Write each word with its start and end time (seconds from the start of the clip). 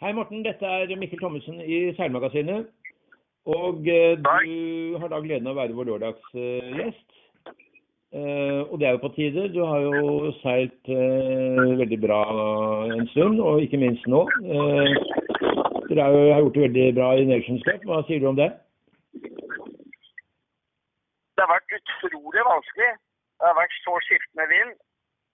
Hei, 0.00 0.14
Morten. 0.16 0.40
Dette 0.40 0.64
er 0.64 0.96
Mikkel 0.96 1.18
Thommessen 1.20 1.58
i 1.60 1.78
Seilmagasinet. 1.92 2.70
Og 3.52 3.84
eh, 3.84 4.14
du 4.16 4.96
har 4.96 5.10
da 5.12 5.18
gleden 5.20 5.50
av 5.50 5.52
å 5.52 5.58
være 5.58 5.76
vår 5.76 5.90
lørdagsgjest. 5.90 7.18
Eh, 8.16 8.62
og 8.62 8.78
det 8.80 8.88
er 8.88 8.96
jo 8.96 9.02
på 9.02 9.10
tide. 9.18 9.44
Du 9.52 9.58
har 9.60 9.84
jo 9.84 10.30
seilt 10.38 10.88
eh, 10.88 11.60
veldig 11.82 11.98
bra 12.06 12.22
en 12.96 13.04
stund, 13.12 13.44
og 13.44 13.60
ikke 13.66 13.82
minst 13.84 14.08
nå. 14.08 14.22
Eh, 14.40 14.88
dere 15.90 16.08
har 16.08 16.16
jo 16.16 16.24
har 16.32 16.42
gjort 16.46 16.56
det 16.56 16.64
veldig 16.64 16.88
bra 17.02 17.12
i 17.20 17.28
Nations 17.34 17.68
Cup. 17.68 17.84
Hva 17.84 18.00
sier 18.08 18.24
du 18.24 18.30
om 18.32 18.40
det? 18.40 18.48
Det 21.36 21.44
har 21.44 21.52
vært 21.52 21.78
utrolig 21.82 22.48
vanskelig. 22.48 22.92
Det 23.36 23.52
har 23.52 23.60
vært 23.60 23.80
så 23.84 24.00
skiftende 24.08 24.48
vind, 24.56 24.74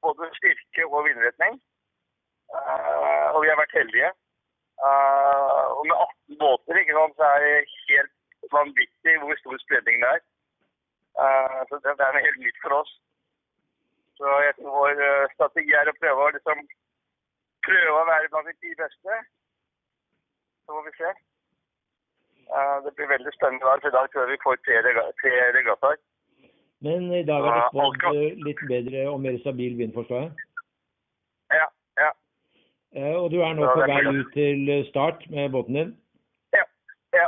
både 0.03 0.35
styrke 0.43 0.91
og 0.91 1.07
vindretning. 1.07 1.59
Og 2.51 3.43
vi 3.47 3.55
har 3.55 3.63
vært 3.63 3.79
heldige. 3.85 4.17
Eh, 4.85 5.65
og 5.79 5.85
med 5.89 5.97
18 5.97 6.41
båter 6.41 6.81
ikke 6.81 6.97
sant, 6.97 7.17
så 7.19 7.29
er 7.35 7.39
det 7.45 7.75
helt 7.89 8.17
vanvittig 8.57 9.15
hvor 9.21 9.37
stor 9.41 9.57
spredning 9.65 10.03
det 10.03 10.11
er. 10.17 10.25
Uh, 11.25 11.61
så 11.69 11.75
det, 11.83 11.93
det 11.99 12.05
er 12.05 12.15
noe 12.15 12.27
helt 12.27 12.43
nytt 12.45 12.59
for 12.65 12.73
oss. 12.81 12.91
Så 14.19 14.33
jeg 14.47 14.53
tror 14.57 14.75
vår 14.81 14.99
uh, 15.01 15.31
strategi 15.37 15.73
er 15.79 15.89
å 15.89 15.97
prøve 16.01 16.27
å 16.27 16.35
liksom 16.35 16.61
prøve 17.69 17.95
å 18.03 18.09
være 18.11 18.29
blant 18.33 18.51
de 18.51 18.55
ti 18.61 18.75
beste. 18.81 19.17
Så 20.67 20.77
får 20.77 20.85
vi 20.89 20.93
se. 20.99 21.15
Uh, 22.53 22.77
det 22.85 22.93
blir 22.99 23.09
veldig 23.15 23.33
spennende 23.39 23.65
i 23.65 23.81
for 23.81 23.91
i 23.91 23.97
dag 23.97 24.13
tror 24.13 24.27
jeg 24.27 24.35
vi 24.35 24.45
får 24.45 24.61
tre, 24.67 24.83
tre 25.23 25.33
regattaer. 25.57 26.05
Men 26.85 27.09
i 27.17 27.25
dag 27.25 27.49
er 27.49 27.57
det 27.57 27.65
spådd 27.73 28.45
litt 28.45 28.63
bedre 28.69 29.09
og 29.15 29.23
mer 29.25 29.41
stabil 29.41 29.81
vind, 29.81 29.97
forstår 29.97 30.27
jeg? 30.27 30.46
Eh, 32.97 33.17
Og 33.17 33.31
du 33.31 33.41
er 33.45 33.53
nå 33.57 33.67
på 33.75 33.85
vei 33.85 34.01
ut 34.09 34.33
til 34.33 34.69
eh, 34.73 34.87
start 34.89 35.27
med 35.31 35.53
båten 35.53 35.77
din? 35.77 35.93
ja. 36.57 36.65
ja. 37.19 37.27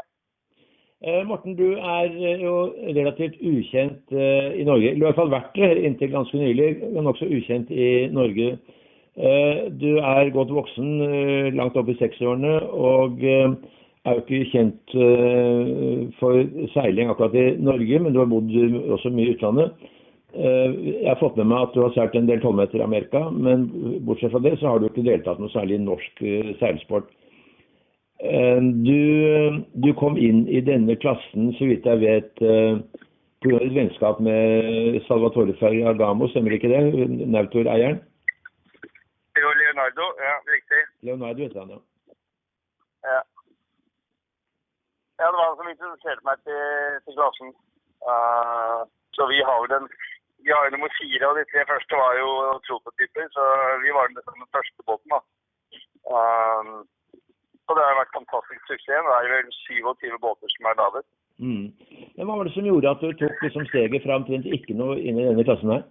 Eh, 1.04 1.26
Morten, 1.28 1.56
du 1.58 1.76
er 1.76 2.08
jo 2.40 2.54
relativt 2.96 3.36
ukjent 3.44 4.12
i 4.12 4.64
Norge. 4.64 4.94
Du 4.96 5.04
har 5.04 5.12
i 5.12 5.12
hvert 5.12 5.20
fall 5.20 5.34
vært 5.34 5.58
det 5.60 5.84
inntil 5.84 6.14
ganske 6.14 6.40
nylig, 6.40 6.70
men 6.94 7.06
også 7.06 7.28
ukjent 7.28 7.70
i 7.70 8.08
Norge. 8.12 8.56
Du 9.82 9.88
er 9.98 10.28
godt 10.30 10.50
voksen, 10.54 10.90
langt 11.58 11.76
opp 11.76 11.88
i 11.90 11.96
60-årene, 11.98 12.52
og 12.70 13.22
er 13.26 14.12
jo 14.14 14.20
ikke 14.22 14.50
kjent 14.52 14.92
for 16.20 16.38
seiling 16.74 17.10
akkurat 17.10 17.34
i 17.34 17.48
Norge, 17.58 17.98
men 17.98 18.14
du 18.14 18.20
har 18.22 18.30
bodd 18.30 18.54
også 18.94 19.10
mye 19.10 19.32
i 19.32 19.34
utlandet. 19.34 19.88
Eh, 20.34 20.72
Jeg 21.02 21.08
har 21.08 21.20
fått 21.20 21.36
med 21.36 21.46
meg 21.48 21.62
at 21.62 21.74
du 21.74 21.80
har 21.82 21.94
seilt 21.94 22.14
en 22.18 22.26
del 22.28 22.40
tolvmeter 22.42 22.80
i 22.82 22.84
Amerika, 22.84 23.30
men 23.32 23.68
bortsett 24.04 24.32
fra 24.34 24.42
det 24.44 24.58
så 24.60 24.68
har 24.74 24.78
du 24.82 24.88
ikke 24.90 25.06
deltatt 25.06 25.40
noe 25.40 25.52
særlig 25.54 25.78
i 25.78 25.84
norsk 25.86 26.22
eh, 26.22 26.50
seilsport. 26.60 27.08
Eh, 28.20 28.60
Du, 28.84 29.64
du 29.72 29.92
kom 29.96 30.18
inn 30.20 30.44
i 30.48 30.60
denne 30.60 30.96
klassen, 31.00 31.52
så 31.56 31.70
vidt 31.70 31.86
jeg 31.88 32.00
vet, 32.02 32.34
pga. 33.40 33.56
et 33.62 33.74
vennskap 33.74 34.20
med 34.20 35.00
Salvatore 35.06 35.54
Ferragamo, 35.60 36.28
stemmer 36.28 36.56
ikke 36.58 36.68
det? 36.74 37.08
Nautor-eieren? 37.30 38.02
Jo, 39.38 39.50
Leonardo. 39.62 40.06
Ja, 40.18 40.34
riktig. 40.50 40.82
Leonardo 41.06 41.42
heter 41.46 41.60
han, 41.62 41.70
ja. 41.70 41.80
Ja. 43.06 43.18
ja, 45.22 45.26
det 45.30 45.36
var 45.38 45.46
han 45.46 45.58
som 45.60 45.70
introduserte 45.70 46.26
meg 46.26 46.42
til, 46.42 46.62
til 47.06 47.14
klassen. 47.16 47.52
Uh, 48.02 48.82
så 49.14 49.26
vi 49.30 49.38
har 49.46 49.62
vel 49.62 49.70
den 49.76 49.86
Vi 50.44 50.50
har 50.54 50.62
jo 50.64 50.74
nummer 50.74 50.90
fire, 51.00 51.24
og 51.28 51.34
de 51.38 51.44
tre 51.50 51.64
første 51.72 51.94
var 52.02 52.12
jo 52.22 52.28
prototyper, 52.68 53.26
så 53.36 53.42
vi 53.84 53.90
var 53.96 54.04
den, 54.06 54.20
den 54.28 54.48
første 54.56 54.80
båten, 54.88 55.08
da. 55.14 55.20
Um, 56.18 56.76
og 57.68 57.72
det 57.76 57.84
har 57.84 58.00
vært 58.00 58.16
fantastisk 58.16 58.62
suksess. 58.70 59.08
Det 59.08 59.16
er 59.16 59.32
vel 59.34 59.50
27 59.68 60.18
båter 60.24 60.54
som 60.54 60.68
er 60.70 60.78
laget. 60.82 61.06
Mm. 61.44 61.66
Men 62.16 62.26
hva 62.26 62.38
var 62.38 62.48
det 62.48 62.54
som 62.56 62.66
gjorde 62.66 62.92
at 62.94 63.02
du 63.04 63.10
tok 63.20 63.42
liksom 63.44 63.66
steget 63.70 64.04
fra 64.04 64.16
omtrent 64.18 64.48
ikke 64.56 64.76
noe 64.78 64.96
inn 64.98 65.20
i 65.20 65.26
denne 65.28 65.44
klassen 65.46 65.74
her? 65.74 65.84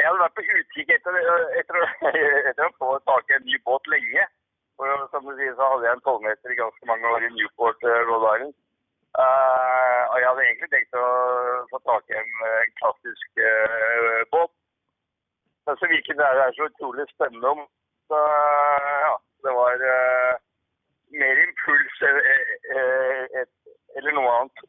Jeg 0.00 0.08
hadde 0.08 0.22
vært 0.24 0.38
på 0.38 0.46
utkikk 0.62 0.94
etter, 0.96 1.18
etter, 1.60 1.84
etter 2.50 2.64
å 2.66 2.72
få 2.80 2.96
tak 3.06 3.28
i 3.30 3.36
en 3.36 3.46
ny 3.46 3.60
båt 3.68 3.92
lenge. 3.92 4.24
For 4.80 5.04
som 5.12 5.28
du 5.28 5.34
sier, 5.36 5.52
så 5.58 5.68
hadde 5.74 5.86
jeg 5.86 5.98
en 5.98 6.04
tolvmeter 6.08 6.54
i 6.54 6.58
ganske 6.58 6.88
mange 6.90 7.12
år 7.14 7.28
i 7.28 7.30
Newport, 7.36 7.84
eh, 7.86 8.02
Rhode 8.08 8.32
Island. 8.34 8.56
Eh, 9.12 10.02
og 10.10 10.16
jeg 10.18 10.28
hadde 10.28 10.44
egentlig 10.46 10.70
tenkt 10.72 10.96
å 10.96 11.08
få 11.72 11.80
tak 11.88 12.12
i 12.12 12.16
en, 12.20 12.32
en 12.48 12.72
klassisk 12.80 13.42
uh, 13.44 14.22
båt. 14.32 14.52
Men 15.66 15.76
så 15.78 15.90
virker 15.90 16.16
det 16.18 16.30
her 16.40 16.54
så 16.56 16.68
utrolig 16.70 17.04
spennende 17.10 17.52
om. 17.54 17.60
Så 18.08 18.22
ja, 19.06 19.12
det 19.44 19.52
var 19.58 19.84
uh, 19.84 20.34
mer 21.20 21.36
impuls 21.46 21.94
eh, 22.08 22.20
eh, 22.76 23.46
eller 23.98 24.12
noe 24.16 24.34
annet. 24.36 24.64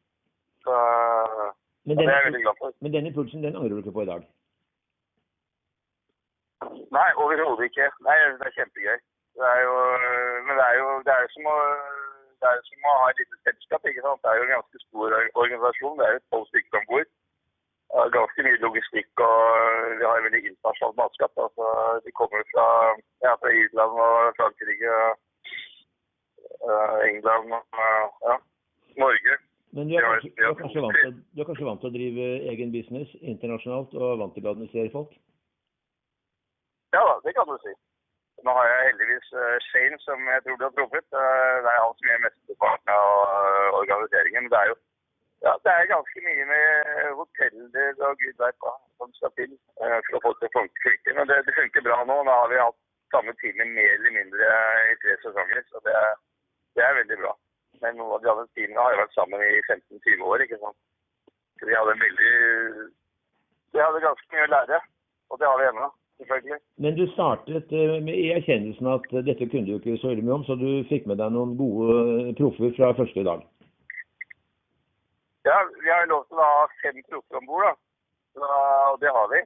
Så 0.63 0.73
Men 1.87 1.97
ja, 1.97 2.05
det 2.05 2.11
er 2.11 2.17
jeg 2.17 2.27
veldig 2.29 2.43
glad 2.45 2.59
for. 2.61 2.71
men 2.81 2.93
den 2.93 3.09
impulsen 3.09 3.43
den 3.43 3.55
angrer 3.55 3.75
du 3.75 3.81
ikke 3.83 3.97
på 3.97 4.05
i 4.05 4.11
dag? 4.11 4.21
Nei, 6.97 7.09
overhodet 7.23 7.67
ikke. 7.69 7.89
Nei, 8.07 8.15
det 8.39 8.47
er 8.47 8.57
kjempegøy. 8.59 8.99
Det 9.39 9.47
er 9.55 9.59
jo, 9.67 9.75
men 10.45 10.53
det 10.59 10.65
er 10.69 10.75
jo 10.81 10.87
det 11.07 11.13
er 11.13 11.31
som, 11.35 11.47
å, 11.49 11.57
det 12.43 12.51
er 12.51 12.63
som 12.67 12.87
å 12.91 12.93
ha 13.01 13.09
et 13.09 13.19
lite 13.21 13.37
selskap. 13.47 13.85
ikke 13.87 14.03
sant? 14.05 14.21
Det 14.23 14.31
er 14.31 14.39
jo 14.39 14.45
en 14.47 14.55
ganske 14.55 14.79
stor 14.85 15.15
organisasjon. 15.43 15.99
Det 15.99 16.07
er 16.07 16.15
jo 16.15 16.23
tolv 16.33 16.47
stykker 16.49 16.79
om 16.79 16.89
bord. 16.91 17.11
Ganske 18.17 18.43
mye 18.45 18.59
logistikk, 18.65 19.11
og 19.21 19.39
vi 19.99 20.07
har 20.09 20.25
veldig 20.25 20.41
internasjonalt 20.49 20.99
mannskap. 20.99 21.33
Altså, 21.45 21.65
de 22.05 22.11
kommer 22.19 22.41
fra, 22.51 22.67
ja, 23.25 23.33
fra 23.41 23.53
Irland 23.61 23.99
og 24.07 24.17
Frankrike, 24.39 24.95
øh, 26.67 26.97
England 27.09 27.53
og 27.59 28.23
ja, 28.27 28.35
Norge. 29.03 29.37
Men 29.75 29.89
du 29.89 29.95
er, 29.97 30.05
kanskje, 30.09 30.29
du, 30.37 30.43
er 30.49 30.57
kanskje 30.63 30.81
vant 30.85 30.97
til, 31.01 31.13
du 31.33 31.41
er 31.41 31.49
kanskje 31.49 31.69
vant 31.69 31.79
til 31.81 31.89
å 31.89 31.95
drive 31.97 32.25
egen 32.51 32.73
business 32.75 33.13
internasjonalt 33.21 33.95
og 33.97 34.19
vant 34.21 34.35
til 34.35 34.45
å 34.45 34.51
administrere 34.53 34.93
folk? 34.93 35.15
Ja 36.93 37.01
da, 37.09 37.15
det 37.25 37.33
kan 37.37 37.49
du 37.49 37.55
si. 37.63 37.73
Nå 38.43 38.53
har 38.57 38.65
jeg 38.69 38.87
heldigvis 38.89 39.27
eh, 39.39 39.57
Shane, 39.69 39.97
som 40.05 40.19
jeg 40.31 40.41
tror 40.43 40.57
du 40.59 40.65
har 40.67 40.73
truffet. 40.77 41.07
Eh, 41.19 41.55
det 41.63 41.69
er 41.71 41.83
han 41.83 41.93
som 41.97 42.09
gjør 42.09 42.23
mesteparten 42.25 42.91
av 42.95 43.11
eh, 43.35 43.69
organiseringen. 43.81 44.49
Det 44.51 44.59
er 44.59 44.71
jo 44.71 44.75
ja, 45.43 45.53
det 45.63 45.71
er 45.71 45.89
ganske 45.91 46.21
mye 46.23 46.43
med 46.47 46.67
hoteller 47.19 48.03
og 48.07 48.19
gud 48.19 48.37
veit 48.39 48.59
hva 48.63 48.73
som 48.99 49.09
skal 49.17 49.31
til 49.35 49.55
for 49.75 50.15
å 50.15 50.21
få 50.23 50.31
til 50.39 50.47
å 50.47 50.53
funke. 50.53 51.15
Men 51.17 51.27
det, 51.27 51.41
det 51.47 51.55
funker 51.57 51.83
bra 51.87 51.97
nå. 52.07 52.15
Nå 52.23 52.35
har 52.37 52.47
vi 52.51 52.61
hatt 52.61 52.77
samme 53.11 53.33
teamet 53.41 53.73
mer 53.75 53.95
eller 53.97 54.15
mindre 54.19 54.53
i 54.91 54.95
tre 55.01 55.17
sesonger, 55.25 55.65
så 55.67 55.81
det, 55.87 55.97
det 56.79 56.85
er 56.87 56.95
veldig 57.01 57.17
bra. 57.25 57.33
Men 57.83 57.99
noen 57.99 58.15
av 58.15 58.23
de 58.23 58.31
andre 58.31 58.47
teamene 58.55 58.85
har 58.85 58.95
jo 58.95 59.01
vært 59.01 59.17
sammen 59.17 59.43
i 59.43 59.59
15-20 59.67 60.23
år, 60.31 60.45
ikke 60.45 60.61
sant. 60.63 60.79
Så 61.59 61.67
vi 61.67 61.75
hadde 61.75 61.99
veldig 62.05 62.33
Vi 63.75 63.83
hadde 63.83 64.05
ganske 64.07 64.35
mye 64.35 64.47
å 64.47 64.53
lære, 64.55 64.79
og 65.27 65.43
det 65.43 65.49
har 65.49 65.59
vi 65.59 65.69
ennå, 65.73 65.91
selvfølgelig. 66.23 66.59
Men 66.83 66.97
du 66.97 67.03
startet 67.13 67.71
eh, 67.79 67.95
med, 68.05 68.15
i 68.23 68.27
erkjennelsen 68.37 68.89
at 68.95 69.07
eh, 69.13 69.25
dette 69.29 69.49
kunne 69.49 69.67
du 69.67 69.75
ikke 69.77 69.97
så 70.01 70.11
veldig 70.11 70.25
mye 70.27 70.37
om, 70.39 70.45
så 70.47 70.55
du 70.59 70.69
fikk 70.91 71.07
med 71.09 71.19
deg 71.21 71.33
noen 71.35 71.55
gode 71.59 71.97
eh, 72.03 72.31
proffer 72.39 72.75
fra 72.77 72.93
første 72.99 73.25
dag. 73.29 73.41
Ja, 75.47 75.57
vi 75.83 75.89
har 75.91 76.07
lov 76.11 76.23
til 76.29 76.39
å 76.39 76.51
ha 76.57 76.67
fem 76.83 77.01
proffer 77.09 77.41
om 77.41 77.49
bord, 77.49 77.75
og 78.39 79.01
det 79.03 79.11
har 79.17 79.27
vi. 79.33 79.43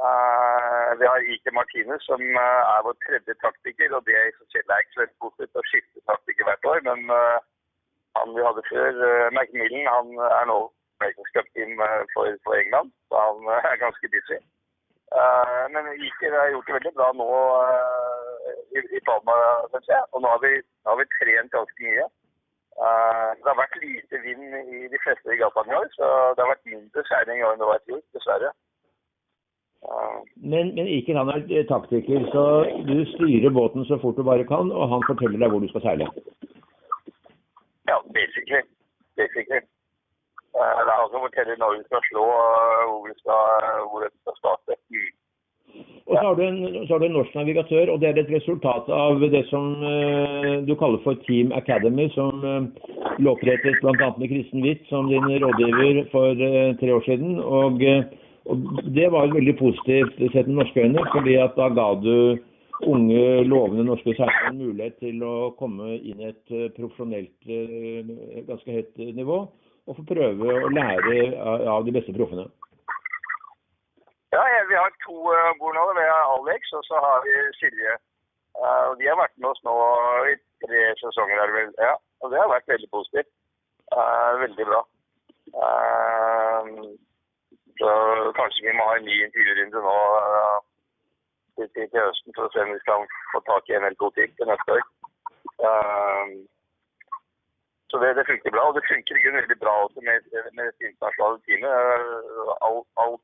Uh, 0.00 0.90
vi 1.00 1.04
har 1.10 1.28
Ike 1.32 1.50
Martinez, 1.58 2.02
som 2.10 2.20
er 2.40 2.84
vår 2.86 2.96
tredje 3.04 3.34
taktiker. 3.44 3.88
Og 3.96 4.04
det 4.06 4.14
er 4.16 4.28
ikke 4.30 4.46
så 4.94 5.06
positivt 5.24 5.60
å 5.60 5.64
skifte 5.70 6.04
taktiker 6.10 6.46
hvert 6.46 6.68
år. 6.72 6.84
Men 6.88 7.10
uh, 7.10 7.40
han 8.18 8.36
vi 8.36 8.44
hadde 8.46 8.68
før, 8.68 9.00
uh, 9.00 9.32
Macmillan, 9.36 9.90
han 9.96 10.14
er 10.28 10.46
nå 10.52 10.58
America's 11.00 11.34
Cup-team 11.34 11.74
for, 12.14 12.38
for 12.46 12.56
England. 12.60 12.94
Så 13.08 13.24
han 13.26 13.50
er 13.58 13.82
ganske 13.82 14.12
busy. 14.14 14.38
Eh, 15.18 15.64
men 15.74 15.84
Ike 16.06 16.30
har 16.30 16.52
gjort 16.54 16.68
det 16.68 16.76
veldig 16.78 16.94
bra 16.98 17.08
nå 17.18 17.26
uh, 17.26 18.50
i, 18.76 18.82
i 18.96 19.00
Palma, 19.08 19.36
syns 19.72 19.90
jeg. 19.90 20.02
Og 20.14 20.22
nå 20.22 20.30
har 20.30 20.40
vi, 20.44 20.52
nå 20.62 20.92
har 20.92 20.98
vi 21.00 21.06
trent 21.16 21.54
ganske 21.56 21.86
mye. 21.86 22.06
Uh, 22.80 23.28
det 23.42 23.48
har 23.50 23.58
vært 23.58 23.80
lite 23.82 24.20
vind 24.22 24.44
i 24.76 24.86
de 24.92 25.00
fleste 25.04 25.32
regattaene 25.32 25.74
i 25.74 25.78
år, 25.80 25.88
så 25.96 26.10
det 26.36 26.44
har 26.44 26.52
vært 26.52 26.70
mindre 26.70 27.06
seiling 27.10 27.40
i 27.40 27.46
år 27.46 27.56
enn 27.56 27.64
det 27.64 27.70
var 27.72 27.82
i 27.82 27.88
fjor, 27.90 28.04
dessverre. 28.16 28.52
Men, 30.36 30.74
men 30.76 30.88
Iker 30.92 31.16
han 31.16 31.32
er 31.32 31.66
taktiker, 31.68 32.24
så 32.32 32.44
du 32.86 32.98
styrer 33.14 33.52
båten 33.56 33.86
så 33.88 33.98
fort 34.02 34.18
du 34.20 34.24
bare 34.28 34.46
kan, 34.48 34.70
og 34.70 34.92
han 34.92 35.04
forteller 35.08 35.40
deg 35.40 35.52
hvor 35.52 35.64
du 35.64 35.68
skal 35.72 35.84
seile. 35.88 36.08
ja, 37.90 37.96
basically. 38.14 38.62
basically. 39.16 39.60
Det 40.60 40.68
er 40.68 40.98
han 41.00 41.08
som 41.12 41.24
forteller 41.24 41.56
når 41.60 41.76
vi 41.76 41.82
skal 41.88 42.02
slå, 42.10 42.26
og 42.26 42.90
hvor 42.90 43.08
vi 43.08 43.16
skal, 43.22 44.36
starte. 44.42 44.76
Og 46.10 46.16
så 46.18 46.24
har, 46.26 46.34
du 46.34 46.42
en, 46.42 46.86
så 46.86 46.92
har 46.92 46.98
du 46.98 47.06
en 47.06 47.12
norsk 47.18 47.34
navigatør, 47.38 47.92
og 47.92 48.00
det 48.00 48.08
er 48.08 48.18
et 48.18 48.32
resultat 48.34 48.88
av 48.90 49.22
det 49.34 49.44
som 49.46 49.84
eh, 49.86 50.56
du 50.66 50.74
kaller 50.80 50.98
for 51.04 51.20
Team 51.26 51.52
Academy, 51.54 52.08
som 52.16 52.42
eh, 52.42 52.66
ble 53.20 53.30
opprettet 53.30 53.78
bl.a. 53.84 54.08
med 54.18 54.32
Kristen 54.32 54.64
Witt 54.66 54.82
som 54.90 55.06
din 55.12 55.28
rådgiver 55.44 56.02
for 56.10 56.44
eh, 56.48 56.74
tre 56.82 56.92
år 56.96 57.06
siden. 57.06 57.38
Og, 57.38 57.78
eh, 57.86 58.02
og 58.50 58.82
det 58.98 59.06
var 59.14 59.30
veldig 59.36 59.54
positivt 59.62 60.18
sett 60.34 60.50
med 60.50 60.58
norske 60.58 60.82
øyne, 60.82 61.06
fordi 61.14 61.38
at 61.46 61.54
da 61.60 61.70
ga 61.78 61.92
du 62.02 62.16
unge, 62.90 63.44
lovende 63.44 63.84
norske 63.84 64.14
seilere 64.16 64.52
mulighet 64.56 64.98
til 65.04 65.22
å 65.24 65.52
komme 65.58 65.94
inn 65.98 66.20
i 66.22 66.30
et 66.30 66.54
eh, 66.54 66.70
profesjonelt 66.76 67.50
eh, 67.50 68.44
ganske 68.48 68.76
høyt 68.76 69.02
nivå, 69.18 69.44
og 69.90 69.96
få 69.98 70.04
prøve 70.12 70.52
å 70.54 70.70
lære 70.70 71.16
av, 71.42 71.82
de 71.86 71.94
beste 71.96 72.14
proffene? 72.14 72.46
Ja, 74.30 74.42
vi 74.70 74.78
har 74.78 74.92
to 75.02 75.16
uh, 75.26 75.50
bord 75.58 75.74
nå. 75.74 75.84
Vi 75.98 76.06
har 76.06 76.30
Alex, 76.36 76.70
og 76.78 76.86
så 76.86 77.00
har 77.02 77.24
vi 77.26 77.34
Silje. 77.58 77.96
Og 78.60 78.98
de 79.00 79.08
har 79.10 79.18
vært 79.18 79.34
med 79.38 79.50
oss 79.50 79.62
nå 79.66 79.74
i 80.30 80.36
tre 80.62 80.82
sesonger. 81.02 81.42
Er 81.42 81.54
vel. 81.56 81.72
Ja, 81.82 81.96
og 82.22 82.30
det 82.30 82.38
har 82.38 82.52
vært 82.52 82.70
veldig 82.70 82.90
positivt. 82.94 83.30
Uh, 83.90 84.38
veldig 84.44 84.66
bra. 84.70 84.84
så 87.80 87.92
kanskje 88.36 88.66
vi 88.68 88.74
må 88.76 88.84
ha 88.86 88.98
en 88.98 89.06
ny 89.08 89.16
intervjurunde 89.24 89.80
nå 89.82 89.94
til, 91.58 91.88
høsten 91.96 92.36
for 92.36 92.46
å 92.46 92.52
se 92.54 92.62
om 92.62 92.70
vi 92.70 92.78
skal 92.84 93.06
få 93.32 93.40
tak 93.48 93.72
i 93.72 93.78
NL2 93.80 94.10
til 94.14 94.34
til 94.38 94.50
neste 94.52 94.76
år. 94.76 94.84
Så 97.90 97.98
det, 98.02 98.14
det, 98.18 98.28
funker 98.30 98.54
bra. 98.54 98.68
Og 98.68 98.76
det 98.76 98.88
funker 98.90 99.18
ikke 99.18 99.36
veldig 99.38 99.58
bra 99.64 99.74
også 99.84 100.00
med, 100.08 100.30
med 100.56 100.70
det 100.78 100.88
internasjonale 100.92 101.38
teamet. 101.46 101.74
Alt, 102.68 102.86
alt 103.02 103.20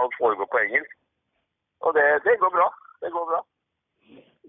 alt 0.00 0.14
foregår 0.20 0.48
på 0.52 0.62
engelsk. 0.64 0.94
Og 1.84 1.90
det, 1.96 2.06
det 2.26 2.34
går 2.42 2.50
bra. 2.56 2.68
Det 3.02 3.10
går 3.16 3.24
bra. 3.30 3.40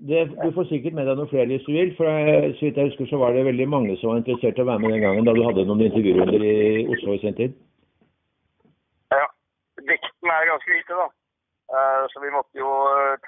Det, 0.10 0.20
du 0.44 0.50
får 0.56 0.66
sikkert 0.70 0.96
med 0.98 1.08
deg 1.10 1.18
noen 1.18 1.30
flere 1.32 1.50
hvis 1.52 1.68
du 1.68 1.72
vil. 1.74 1.94
for 1.98 2.06
jeg, 2.06 2.56
Så 2.56 2.66
vidt 2.66 2.80
jeg 2.80 2.90
husker 2.90 3.10
så 3.10 3.22
var 3.22 3.34
det 3.34 3.48
veldig 3.50 3.68
mange 3.76 3.98
som 3.98 4.12
var 4.12 4.20
interessert 4.22 4.60
i 4.60 4.66
å 4.66 4.70
være 4.72 4.84
med 4.84 4.94
den 4.94 5.06
gangen 5.06 5.26
da 5.28 5.34
du 5.38 5.46
hadde 5.48 5.66
noen 5.70 5.88
intervjurunder 5.88 6.46
i 6.52 6.58
Oslo 6.94 7.16
i 7.16 7.22
sin 7.24 7.40
tid. 7.40 7.56
Ja. 9.16 9.26
Vekten 9.90 10.36
er 10.36 10.52
ganske 10.52 10.76
lite, 10.76 11.00
da. 11.02 11.08
Uh, 11.68 12.04
så 12.12 12.22
vi 12.24 12.30
måtte 12.32 12.62
jo 12.62 12.70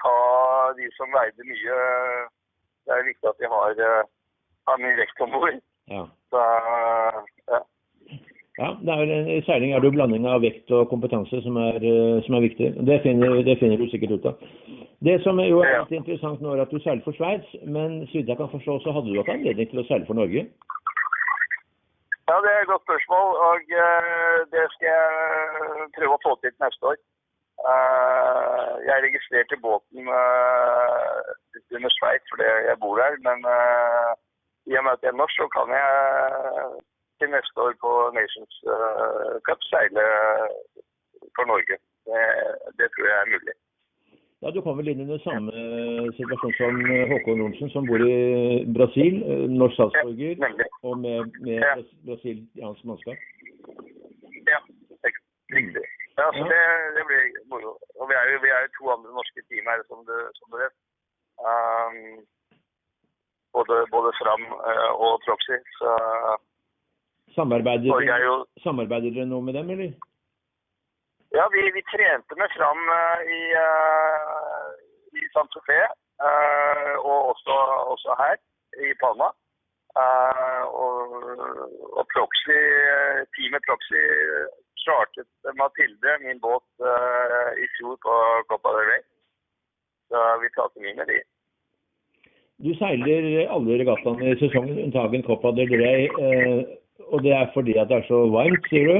ta 0.00 0.14
de 0.78 0.86
som 0.96 1.10
veide 1.16 1.48
mye. 1.50 1.80
Det 2.86 2.94
er 2.94 3.08
viktig 3.10 3.28
at 3.28 3.42
de 3.42 3.50
har, 3.52 3.82
har 4.70 4.80
mye 4.84 5.00
vekt 5.02 5.26
om 5.26 5.34
bord. 5.34 5.58
Ja. 5.90 6.06
Så, 6.30 6.42
ja. 7.50 7.60
Ja, 8.60 8.68
er, 8.94 9.10
I 9.38 9.40
seiling 9.46 9.72
er 9.72 9.80
det 9.80 9.88
jo 9.88 9.96
blanding 9.96 10.26
av 10.28 10.42
vekt 10.44 10.70
og 10.76 10.88
kompetanse 10.90 11.40
som 11.44 11.56
er, 11.56 11.78
eh, 11.80 12.20
som 12.26 12.36
er 12.36 12.44
viktig. 12.44 12.68
Det 12.88 12.98
finner, 13.06 13.40
det 13.46 13.56
finner, 13.58 13.80
du 13.80 13.88
sikkert 13.88 14.18
ut 14.18 14.26
av. 14.30 14.42
Det 15.08 15.16
som 15.24 15.40
jo 15.40 15.62
er 15.64 15.78
litt 15.78 15.94
interessant 15.96 16.42
nå, 16.44 16.52
er 16.52 16.66
at 16.66 16.74
du 16.74 16.78
seiler 16.84 17.00
for 17.06 17.16
Sveits, 17.16 17.54
men 17.64 18.02
så 18.10 18.18
vidt 18.18 18.28
jeg 18.28 18.40
kan 18.40 18.52
forstå, 18.52 18.78
så 18.84 18.92
hadde 18.92 19.08
du 19.08 19.16
ikke 19.16 19.38
anledning 19.38 19.70
til 19.70 19.80
å 19.80 19.86
seile 19.88 20.04
for 20.08 20.18
Norge? 20.18 20.44
Ja, 22.28 22.36
det 22.44 22.50
er 22.50 22.60
et 22.60 22.70
godt 22.70 22.84
spørsmål, 22.84 23.32
og 23.48 23.72
uh, 23.74 24.36
det 24.52 24.66
skal 24.74 24.86
jeg 24.92 25.88
prøve 25.96 26.18
å 26.18 26.22
få 26.26 26.36
til 26.44 26.52
neste 26.62 26.92
år. 26.92 27.00
Uh, 27.64 28.76
jeg 28.86 29.06
registrerte 29.06 29.58
båten 29.64 30.12
under 31.74 31.90
Sveits 31.96 32.28
fordi 32.30 32.46
jeg 32.68 32.76
bor 32.84 33.00
her, 33.00 33.16
men 33.24 33.40
i 34.70 34.76
og 34.78 34.84
med 34.84 34.92
at 34.92 35.02
jeg 35.02 35.12
er 35.12 35.20
norsk, 35.20 35.36
så 35.40 35.46
kan 35.56 35.68
jeg 35.78 35.88
til 37.20 37.28
neste 37.36 37.56
år 37.64 37.72
på 37.84 37.90
Nations 38.18 38.54
uh, 38.74 39.34
Cup 39.46 39.60
seile 39.70 40.04
for 41.36 41.44
Norge. 41.52 41.76
Det, 42.08 42.22
det, 42.78 42.86
tror 42.92 43.06
jeg 43.10 43.18
er 43.22 43.32
mulig. 43.34 43.54
Ja, 44.42 44.46
Du 44.54 44.60
kommer 44.60 44.80
vel 44.80 44.90
inn 44.92 45.02
i 45.04 45.10
den 45.12 45.22
samme 45.28 45.52
situasjon 46.18 46.54
som 46.60 46.74
Håkon 47.10 47.42
Johnsen, 47.42 47.68
som 47.74 47.88
bor 47.90 48.00
i 48.00 48.20
Brasil. 48.76 49.14
Eh, 49.30 49.44
norsk 49.60 49.76
statsborger 49.76 50.40
ja, 50.40 50.68
og 50.88 50.94
med, 51.04 51.18
med 51.44 51.58
ja. 51.60 51.74
Hans 52.66 52.84
mannskap. 52.88 53.18
Ja, 54.52 54.60
riktig. 55.58 55.84
Ja, 56.20 56.26
så 56.36 56.42
det, 56.52 56.62
det, 56.96 57.04
blir 57.08 57.24
moro. 57.52 57.70
Og 58.00 58.04
vi 58.10 58.14
er, 58.20 58.24
jo, 58.32 58.40
vi 58.44 58.50
er 58.54 58.60
jo 58.64 58.74
to 58.78 58.84
andre 58.94 59.12
norske 59.18 59.40
team 59.48 59.68
her, 59.70 59.84
som 59.90 60.00
du, 60.08 60.16
som 60.38 60.46
du 60.52 60.56
vet. 60.64 60.76
Um, 61.50 62.00
både, 63.60 63.82
både 63.94 64.12
Fram 64.20 64.44
uh, 64.56 64.92
og 65.04 65.20
Proxy. 65.26 65.58
Så 65.78 65.90
Samarbeider, 67.34 67.86
jo... 68.26 68.34
samarbeider 68.64 69.14
dere 69.14 69.28
noe 69.30 69.44
med 69.46 69.54
dem, 69.58 69.70
eller? 69.74 69.92
Ja, 71.38 71.44
vi, 71.54 71.62
vi 71.76 71.82
trente 71.92 72.34
med 72.40 72.50
Fram 72.56 72.80
uh, 72.90 73.20
i, 73.38 73.42
uh, 73.66 74.70
i 75.20 75.28
San 75.34 75.50
Sofé, 75.54 75.78
uh, 76.26 76.94
og 77.10 77.18
også, 77.32 77.58
også, 77.92 78.16
her 78.22 78.36
i 78.88 78.94
Palma. 79.02 79.30
og, 80.80 81.14
og 81.98 82.04
Proxy, 82.14 82.58
teamet 83.34 83.64
Proxy 83.66 84.02
startet 84.82 85.56
Mathilde, 85.58 86.12
min 86.26 86.40
båt, 86.40 86.68
i 87.64 87.66
fjor 87.74 87.96
på 88.04 88.14
Copa 88.48 88.70
del 88.76 88.86
Rey. 88.90 89.02
Så 90.08 90.22
vi 90.42 90.52
prater 90.56 90.84
mye 90.84 90.94
med 91.00 91.10
de. 91.10 91.18
Du 92.64 92.70
seiler 92.76 93.48
alle 93.54 93.78
regattaene 93.80 94.34
i 94.34 94.38
sesongen, 94.40 94.78
unntagen 94.84 95.22
Copa 95.24 95.52
del 95.56 95.72
Rey. 95.80 96.02
Og 97.12 97.22
det 97.24 97.32
er 97.32 97.46
fordi 97.54 97.74
at 97.80 97.88
det 97.88 97.96
er 97.96 98.08
så 98.08 98.18
varmt, 98.36 98.66
sier 98.70 98.86
du? 98.90 98.98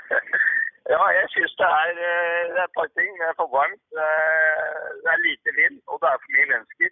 ja, 0.92 1.02
jeg 1.18 1.26
syns 1.34 1.54
det, 1.60 1.68
eh, 1.70 2.42
det, 2.50 2.58
er 2.58 2.66
et 2.66 2.76
par 2.78 2.90
ting. 2.98 3.10
Det 3.20 3.28
er 3.28 3.38
for 3.40 3.48
varmt, 3.58 3.84
det 5.02 5.10
er 5.14 5.24
lite 5.28 5.54
vind, 5.60 5.76
og 5.90 6.02
det 6.02 6.08
er 6.10 6.22
for 6.22 6.34
mye 6.34 6.50
mennesker. 6.52 6.90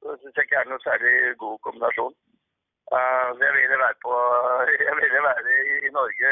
Så 0.00 0.04
det 0.10 0.18
syns 0.20 0.36
jeg 0.36 0.48
ikke 0.48 0.60
er 0.62 0.70
noe 0.70 0.86
særlig 0.88 1.14
god 1.44 1.56
kombinasjon. 1.66 2.16
Uh, 2.96 3.28
jeg 3.44 3.52
ville 3.56 3.78
være 3.84 3.98
på 4.04 4.14
Jeg 4.88 4.94
ville 5.00 5.20
være 5.28 5.52
i 5.86 5.90
Norge 5.98 6.30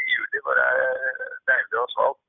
i 0.00 0.02
juli, 0.14 0.38
hvor 0.44 0.54
det 0.58 0.66
er 0.74 0.84
deilig 1.48 1.78
og 1.84 1.90
svalt. 1.94 2.20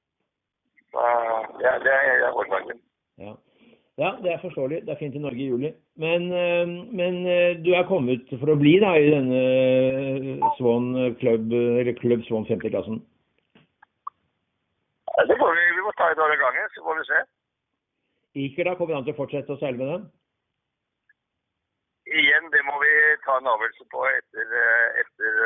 Uh, 1.02 1.42
ja, 1.66 1.74
det 1.86 1.94
er 2.00 2.32
hovedmarken. 2.36 2.80
Ja. 3.26 3.34
Ja, 4.00 4.10
det 4.24 4.32
er 4.32 4.40
forståelig. 4.42 4.78
Det 4.86 4.92
er 4.94 5.00
fint 5.00 5.16
i 5.16 5.20
Norge 5.20 5.42
i 5.44 5.50
juli. 5.52 5.70
Men, 6.04 6.22
eh, 6.42 6.68
men 7.00 7.16
eh, 7.28 7.58
du 7.66 7.74
er 7.76 7.88
kommet 7.88 8.30
for 8.40 8.54
å 8.54 8.60
bli 8.62 8.78
da 8.80 8.94
i 8.96 9.10
denne 9.12 9.40
eh, 9.40 10.46
Swan 10.56 10.94
Club, 11.20 11.52
eller 11.52 11.98
Klubb 11.98 12.24
Swan 12.28 12.48
50-klassen? 12.48 13.02
Ja, 15.18 15.26
det 15.28 15.36
får 15.42 15.52
vi. 15.58 15.66
Vi 15.76 15.84
må 15.84 15.92
ta 16.00 16.08
et 16.14 16.24
år 16.24 16.32
av 16.32 16.40
gangen, 16.46 16.72
så 16.76 16.86
får 16.86 17.02
vi 17.02 17.06
se. 17.10 17.20
Iker 18.46 18.70
da, 18.70 18.78
kommer 18.80 18.96
han 18.96 19.04
til 19.04 19.18
å 19.18 19.20
fortsette 19.20 19.52
å 19.52 19.60
seile 19.60 19.82
med 19.82 19.92
dem? 19.92 20.08
Igjen, 22.08 22.48
det 22.56 22.64
må 22.70 22.80
vi 22.80 22.94
ta 23.26 23.36
en 23.36 23.52
avgjørelse 23.52 23.86
på 23.92 24.06
etter, 24.16 24.54
etter, 25.04 25.42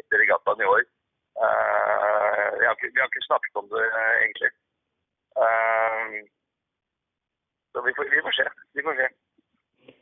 etter 0.00 0.22
regattaen 0.22 0.64
i 0.64 0.70
år. 0.70 0.86
Vi 1.34 2.64
har, 2.64 2.72
ikke, 2.72 2.88
vi 2.88 3.02
har 3.02 3.12
ikke 3.12 3.28
snakket 3.28 3.60
om 3.60 3.68
det, 3.74 3.84
egentlig. 4.22 4.50
Så 7.73 7.73
vi 7.86 7.94
får, 7.96 8.04
vi 8.16 8.24
får 8.26 8.34
se. 8.38 8.46
Vi 8.76 8.82
får 8.86 8.94
se. 9.00 9.08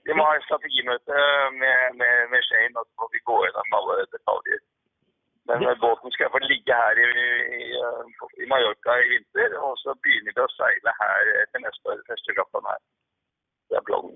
Vi 0.06 0.12
må 0.16 0.22
ha 0.26 0.34
et 0.36 0.46
strategimøte 0.48 1.18
med, 1.62 1.78
med, 2.00 2.14
med 2.32 2.40
Shane, 2.48 2.74
og 2.78 2.84
så 2.86 2.92
må 3.00 3.06
vi 3.14 3.26
gå 3.30 3.36
gjennom 3.44 3.76
alle 3.78 3.94
detaljer. 4.14 4.60
Men 5.48 5.62
ja. 5.66 5.74
båten 5.84 6.10
skal 6.14 6.32
få 6.34 6.40
ligge 6.52 6.74
her 6.82 6.94
i, 7.04 7.08
i, 7.58 7.62
i, 8.42 8.44
Mallorca 8.50 8.92
i 9.02 9.08
vinter, 9.12 9.50
og 9.66 9.72
så 9.82 9.94
begynner 10.04 10.34
vi 10.36 10.44
å 10.44 10.52
seile 10.54 10.94
her 11.02 11.30
til 11.50 11.64
neste 11.64 11.94
år. 11.94 12.04
Første 12.10 12.36
kappen 12.38 12.68
her. 12.70 12.80
Det 13.70 13.78
er 13.78 13.86
planen. 13.88 14.14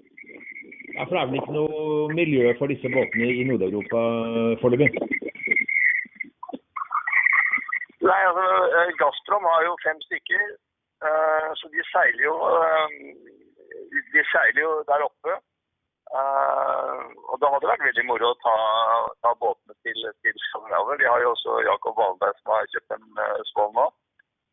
Ja, 0.94 1.02
For 1.02 1.14
det 1.14 1.22
er 1.22 1.30
vel 1.30 1.40
ikke 1.40 1.56
noe 1.58 1.80
miljø 2.20 2.52
for 2.58 2.70
disse 2.72 2.92
båtene 2.94 3.30
i 3.40 3.46
Nord-Europa 3.50 4.02
foreløpig? 4.62 4.90
Nei, 8.06 8.22
altså 8.28 8.46
Gazprom 9.02 9.50
har 9.50 9.66
jo 9.66 9.74
fem 9.86 9.98
stykker. 10.06 10.46
Uh, 11.06 11.50
så 11.58 11.68
de 11.74 11.82
seiler 11.90 12.22
jo 12.24 12.36
de 14.14 14.24
seiler 14.32 14.62
jo 14.62 14.72
der 14.90 15.04
oppe. 15.06 15.36
Uh, 16.14 17.02
og 17.32 17.40
da 17.42 17.48
hadde 17.50 17.64
det 17.64 17.70
vært 17.72 17.86
veldig 17.88 18.04
moro 18.06 18.28
å 18.30 18.38
ta, 18.38 18.56
ta 19.26 19.32
båtene 19.42 19.74
til, 19.82 20.04
til 20.22 20.36
Skandinavia. 20.44 20.98
De 21.00 21.08
har 21.10 21.24
jo 21.24 21.32
også 21.32 21.56
Jakob 21.66 21.98
Valberg 21.98 22.38
som 22.38 22.52
har 22.54 22.68
kjøpt 22.74 22.94
en 22.94 23.06
uh, 23.18 23.40
skål 23.50 23.72
nå. 23.74 23.86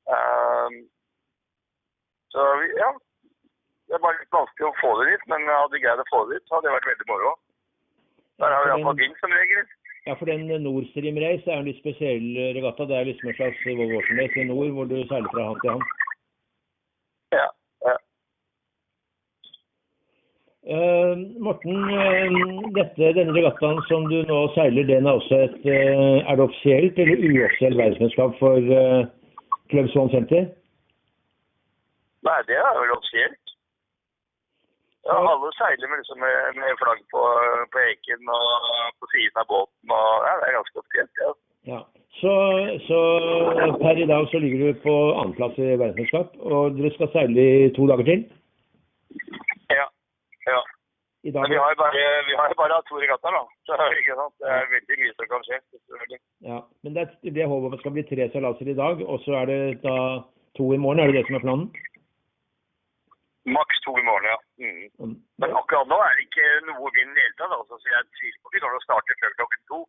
Uh, 0.09 0.79
så 2.33 2.47
ja. 2.73 2.89
Det 3.83 3.99
er 3.99 4.01
bare 4.01 4.17
litt 4.17 4.33
vanskelig 4.33 4.65
å 4.65 4.75
få 4.79 4.91
det 4.97 5.11
dit, 5.11 5.23
men 5.29 5.43
hadde 5.45 5.77
jeg 5.77 5.83
greid 5.83 6.01
å 6.01 6.09
få 6.09 6.23
det 6.25 6.39
dit, 6.39 6.49
hadde 6.49 6.65
det 6.65 6.73
vært 6.73 6.89
veldig 6.89 7.07
moro. 7.11 7.33
Der 8.41 8.55
har 8.55 8.63
vi 8.63 8.71
iallfall 8.71 8.95
vind 8.97 9.19
som 9.19 9.35
regel. 9.37 9.67
Ja, 10.07 10.15
for 10.17 10.27
den 10.31 10.47
Nord 10.63 10.87
Stream 10.89 11.19
Race 11.21 11.45
er 11.45 11.61
en 11.61 11.67
litt 11.69 11.77
spesiell 11.83 12.25
regatta. 12.57 12.87
Det 12.89 12.95
er 12.97 13.11
liksom 13.11 13.29
en 13.29 13.37
slags 13.37 13.61
Volvo 13.67 13.99
Ocean 13.99 14.23
i 14.23 14.47
nord, 14.49 14.71
hvor 14.73 14.89
du 14.89 14.95
seiler 15.11 15.29
fra 15.35 15.45
hand 15.51 15.61
til 15.61 15.75
hand. 15.75 15.85
Ja. 17.35 17.45
Uh, 20.63 21.19
Morten, 21.43 21.75
uh, 21.75 22.69
dette, 22.77 23.09
denne 23.17 23.33
regattaen 23.35 23.81
som 23.89 24.05
du 24.07 24.21
nå 24.29 24.37
seiler, 24.55 24.85
den 24.87 25.09
er 25.09 25.17
også 25.19 25.39
et 25.43 25.57
uh, 25.67 26.23
Er 26.23 26.37
det 26.39 26.45
offisielt 26.45 26.99
eller 27.03 27.19
uoffisielt 27.19 27.75
verdensmesterskap 27.75 28.37
for 28.39 28.69
uh, 28.71 29.01
Club 29.73 29.89
Swan 29.91 30.11
50? 30.13 30.53
Nei, 32.23 32.37
det 32.47 32.55
er 32.55 32.77
vel 32.79 32.93
offisielt. 32.95 33.43
Ja, 35.03 35.17
alle 35.19 35.51
seiler 35.57 35.91
med, 35.91 35.99
liksom, 35.99 36.23
med, 36.23 36.61
med 36.61 36.79
flagg 36.79 37.01
på, 37.11 37.23
på 37.73 37.83
eken 37.89 38.31
og 38.37 38.45
på 39.03 39.09
siden 39.11 39.41
av 39.43 39.49
båten. 39.51 39.91
Og, 39.97 40.11
ja, 40.29 40.37
det 40.39 40.47
er 40.47 40.57
ganske 40.61 40.79
offisielt. 40.83 41.23
Ja. 41.25 41.33
ja. 41.73 41.81
Så, 42.21 42.33
så, 42.87 43.01
per 43.83 43.99
i 43.99 44.07
dag 44.13 44.29
så 44.31 44.39
ligger 44.39 44.63
du 44.63 44.79
på 44.85 44.95
annenplass 45.11 45.59
i 45.59 45.73
verdensmesterskap, 45.73 46.39
og 46.39 46.79
dere 46.79 46.93
skal 46.95 47.11
seile 47.17 47.47
i 47.67 47.69
to 47.75 47.89
dager 47.91 48.07
til? 48.13 48.23
Dag 51.35 51.49
vi 51.49 51.59
har 51.59 51.75
bare, 51.79 52.03
vi 52.27 52.35
har 52.39 52.53
bare 52.59 52.81
to 52.89 52.99
regattaer, 53.01 53.35
da. 53.37 53.43
Så 53.65 53.77
det 53.79 54.51
er 54.55 54.69
veldig 54.75 54.99
mye 55.01 55.15
som 55.17 55.29
kan 55.31 55.47
skje. 55.47 55.57
ja, 56.49 56.59
Men 56.83 56.95
det 56.95 57.07
er 57.07 57.35
det 57.37 57.49
håpet 57.51 57.81
skal 57.81 57.95
bli 57.95 58.05
tre 58.09 58.29
seilaser 58.33 58.69
i 58.69 58.77
dag, 58.83 59.01
og 59.01 59.19
så 59.25 59.39
er 59.41 59.51
det 59.51 59.59
da 59.83 59.97
to 60.57 60.69
i 60.73 60.81
morgen. 60.85 61.01
Er 61.01 61.11
det 61.11 61.17
det 61.19 61.25
som 61.27 61.39
er 61.39 61.45
planen? 61.45 61.67
Maks 63.57 63.81
to 63.85 63.91
i 63.99 64.05
morgen, 64.07 64.29
ja. 64.31 64.39
Mm. 64.63 65.17
Men 65.41 65.57
akkurat 65.59 65.89
nå 65.91 65.99
er 65.99 66.15
det 66.15 66.27
ikke 66.29 66.47
noe 66.69 66.91
vind 66.95 67.11
i 67.11 67.15
det 67.17 67.25
hele 67.25 67.37
tatt, 67.41 67.55
altså, 67.59 67.75
så 67.81 67.91
jeg 67.91 68.09
tviler 68.19 68.39
på 68.39 68.49
at 68.49 68.55
vi 68.55 68.63
til 68.63 68.79
å 68.79 68.85
starte 68.87 69.19
før 69.21 69.37
klokken 69.39 69.63
to. 69.71 69.79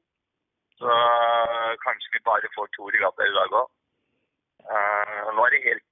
Så 0.82 1.00
kanskje 1.86 2.14
vi 2.16 2.26
bare 2.26 2.54
får 2.56 2.70
to 2.74 2.90
regattaer 2.90 3.30
i 3.30 3.36
dag 3.38 3.58
òg. 3.60 3.68
nå 5.36 5.44
er 5.44 5.54
det 5.54 5.66
helt 5.68 5.86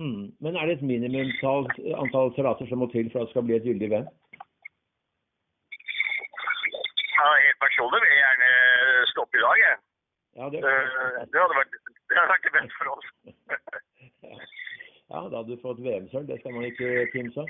Mm. 0.00 0.32
Men 0.40 0.56
er 0.56 0.66
det 0.66 0.74
et 0.78 0.86
minimumsantall 0.88 1.94
antall 2.02 2.30
salater 2.36 2.66
som 2.70 2.80
må 2.80 2.86
til 2.92 3.10
for 3.12 3.20
at 3.20 3.28
det 3.28 3.34
skal 3.34 3.44
bli 3.46 3.56
et 3.58 3.66
gyldig 3.68 3.90
venn? 3.92 4.06
ja, 7.20 7.26
Helt 7.44 7.60
personlig 7.66 8.00
vil 8.02 8.12
jeg 8.14 8.22
gjerne 8.24 8.50
stoppe 9.12 9.36
i 9.40 9.44
dag, 9.44 9.56
jeg. 9.66 9.76
Ja, 10.38 10.44
det, 10.52 10.58
Eh, 10.64 11.20
Det 11.32 11.38
hadde 11.42 11.56
vært 11.60 11.74
det 12.10 12.16
hadde 12.18 12.32
vært 12.34 12.46
det 12.46 12.54
beste 12.56 12.74
for 12.78 12.86
oss. 12.96 13.08
ja, 15.12 15.20
da 15.30 15.36
hadde 15.36 15.50
du 15.52 15.60
fått 15.62 15.82
VM-sølv. 15.84 16.26
Det 16.30 16.38
skal 16.40 16.54
man 16.56 16.64
ikke 16.70 16.88
kimse 17.12 17.44
av. 17.44 17.48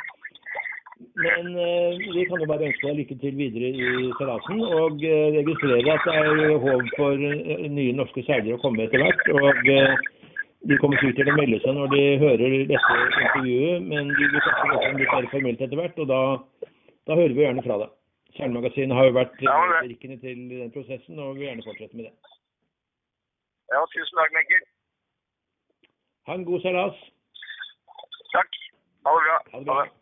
Men 1.25 1.47
eh, 1.57 1.97
vi 2.17 2.27
kan 2.29 2.43
jo 2.43 2.49
bare 2.51 2.67
ønske 2.69 2.89
deg 2.91 2.99
lykke 2.99 3.17
til 3.23 3.39
videre 3.39 3.69
i 3.73 4.11
seilasen. 4.19 4.59
Og 4.81 5.05
eh, 5.07 5.29
registrere 5.39 5.95
at 5.95 6.09
det 6.09 6.17
er 6.19 6.59
håp 6.67 6.91
for 6.99 7.15
eh, 7.31 7.69
nye 7.79 7.95
norske 7.97 8.25
seilere 8.27 8.59
å 8.59 8.63
komme 8.65 8.85
etter 8.85 9.01
hvert. 9.07 9.23
Og 9.39 9.71
eh, 9.77 9.95
de 10.69 10.77
kommer 10.81 11.01
sikkert 11.01 11.23
til 11.23 11.33
å 11.33 11.37
melde 11.39 11.61
seg 11.63 11.77
når 11.77 11.93
de 11.95 12.03
hører 12.21 12.57
dette 12.69 12.97
intervjuet, 13.25 13.87
men 13.87 14.11
de 14.13 14.27
vil 14.27 14.45
kanskje 14.45 14.67
gå 14.73 14.81
litt 14.99 15.15
mer 15.15 15.29
formelt 15.33 15.63
etter 15.65 15.81
hvert, 15.81 16.03
og 16.03 16.11
da, 16.11 16.21
da 17.09 17.17
hører 17.17 17.37
vi 17.37 17.47
gjerne 17.47 17.65
fra 17.65 17.79
deg. 17.85 17.95
Kjernemagasinet 18.37 18.97
har 18.97 19.09
jo 19.09 19.17
vært 19.17 19.39
berikende 19.41 20.19
til 20.23 20.43
den 20.53 20.75
prosessen, 20.75 21.19
og 21.19 21.39
vil 21.39 21.49
gjerne 21.49 21.65
fortsette 21.67 21.97
med 21.97 22.11
det. 22.11 22.37
Ja, 23.71 23.81
tusen 23.95 24.21
takk, 24.21 24.37
Mikkel. 24.37 24.69
Ha 26.29 26.37
en 26.37 26.45
god 26.47 26.63
seilas. 26.67 27.01
Takk. 28.35 28.61
Ha 29.07 29.17
det 29.17 29.25
bra. 29.27 29.41
Ha 29.55 29.63
det 29.63 29.67
bra. 29.71 30.00